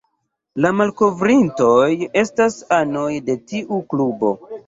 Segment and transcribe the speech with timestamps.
[0.65, 1.91] La malkovrintoj
[2.23, 4.35] estas anoj de tiu klubo.